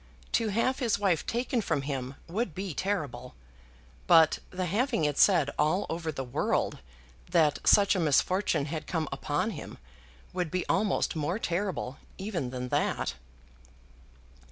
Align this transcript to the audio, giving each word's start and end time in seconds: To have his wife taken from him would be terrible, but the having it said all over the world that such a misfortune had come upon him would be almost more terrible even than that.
To 0.31 0.47
have 0.47 0.79
his 0.79 0.97
wife 0.97 1.27
taken 1.27 1.61
from 1.61 1.83
him 1.83 2.15
would 2.27 2.55
be 2.55 2.73
terrible, 2.73 3.35
but 4.07 4.39
the 4.49 4.65
having 4.65 5.05
it 5.05 5.19
said 5.19 5.51
all 5.59 5.85
over 5.89 6.11
the 6.11 6.23
world 6.23 6.79
that 7.29 7.59
such 7.67 7.93
a 7.95 7.99
misfortune 7.99 8.65
had 8.65 8.87
come 8.87 9.07
upon 9.11 9.51
him 9.51 9.77
would 10.33 10.49
be 10.49 10.65
almost 10.65 11.15
more 11.15 11.37
terrible 11.37 11.97
even 12.17 12.49
than 12.49 12.69
that. 12.69 13.13